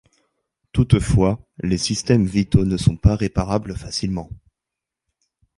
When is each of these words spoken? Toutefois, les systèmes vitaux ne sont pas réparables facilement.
Toutefois, 0.71 1.45
les 1.59 1.77
systèmes 1.77 2.25
vitaux 2.25 2.65
ne 2.65 2.75
sont 2.75 2.97
pas 2.97 3.15
réparables 3.15 3.77
facilement. 3.77 4.31